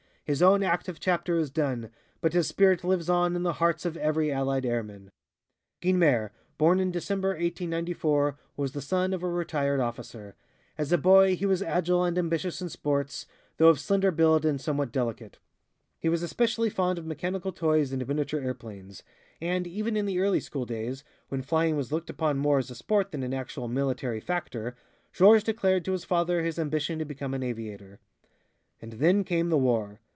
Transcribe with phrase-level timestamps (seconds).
[0.23, 1.89] His own active chapter is done,
[2.21, 5.11] but his spirit lives on in the hearts of every allied airman.
[5.81, 10.35] Guynemer, born in December, 1894, was the son of a retired officer.
[10.77, 13.25] As a boy he was agile and ambitious in sports,
[13.57, 15.39] though of slender build and somewhat delicate.
[15.99, 19.03] He was especially fond of mechanical toys and miniature airplanes,
[19.41, 22.75] and even in the early school days, when flying was looked upon more as a
[22.75, 24.77] sport than an actual military factor,
[25.11, 27.99] Georges declared to his father his ambition to become an aviator.
[27.99, 29.99] [Illustration: GUYNEMER AT TEN YEARS OF AGE] And then came the war.